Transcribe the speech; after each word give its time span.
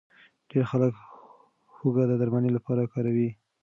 ډېر 0.49 0.63
خلک 0.71 0.93
هوږه 1.75 2.03
د 2.07 2.13
درملنې 2.21 2.51
لپاره 2.57 2.89
کاروي. 2.93 3.29